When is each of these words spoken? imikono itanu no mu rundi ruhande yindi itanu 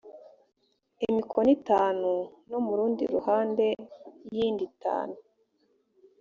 imikono 1.07 1.49
itanu 1.57 2.11
no 2.49 2.59
mu 2.65 2.73
rundi 2.77 3.03
ruhande 3.13 3.65
yindi 4.33 4.63
itanu 4.71 5.15